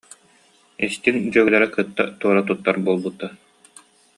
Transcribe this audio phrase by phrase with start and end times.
[0.85, 3.35] Истиҥ дьүөгэлэрэ кытта туора туттар буолбуттара